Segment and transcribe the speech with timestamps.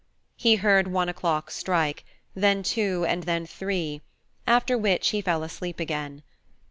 [0.35, 2.03] He heard one o'clock strike,
[2.33, 4.01] then two and then three;
[4.47, 6.23] after which he fell asleep again.